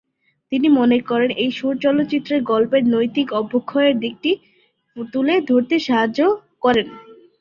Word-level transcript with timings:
তিনি 0.51 0.67
মনে 0.71 0.97
করেন 1.09 1.29
এই 1.43 1.51
সুর 1.51 1.73
চলচ্চিত্রের 1.83 2.41
গল্পের 2.43 2.83
নৈতিক 2.87 3.27
অবক্ষয়ের 3.41 3.95
দিকটি 4.03 4.31
তুলে 5.07 5.35
ধরতে 5.49 5.75
সাহায্য 5.87 6.19
করে। 6.63 6.81